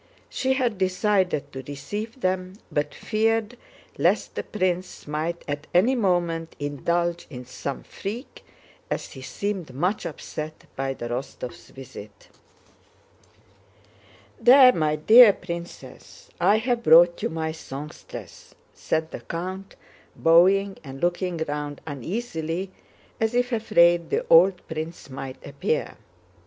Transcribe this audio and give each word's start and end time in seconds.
She 0.31 0.53
had 0.53 0.79
decided 0.79 1.53
to 1.53 1.61
receive 1.67 2.21
them, 2.21 2.53
but 2.71 2.91
feared 2.95 3.55
lest 3.99 4.33
the 4.33 4.41
prince 4.41 5.05
might 5.07 5.43
at 5.47 5.67
any 5.75 5.93
moment 5.93 6.55
indulge 6.59 7.27
in 7.29 7.45
some 7.45 7.83
freak, 7.83 8.43
as 8.89 9.11
he 9.11 9.21
seemed 9.21 9.75
much 9.75 10.07
upset 10.07 10.63
by 10.75 10.95
the 10.95 11.07
Rostóvs' 11.07 11.69
visit. 11.69 12.29
"There, 14.41 14.73
my 14.73 14.95
dear 14.95 15.33
princess, 15.33 16.31
I've 16.41 16.81
brought 16.81 17.21
you 17.21 17.29
my 17.29 17.51
songstress," 17.51 18.55
said 18.73 19.11
the 19.11 19.19
count, 19.21 19.75
bowing 20.15 20.79
and 20.83 20.99
looking 20.99 21.37
round 21.47 21.79
uneasily 21.85 22.71
as 23.19 23.35
if 23.35 23.51
afraid 23.51 24.09
the 24.09 24.25
old 24.31 24.67
prince 24.67 25.11
might 25.11 25.37
appear. 25.45 25.95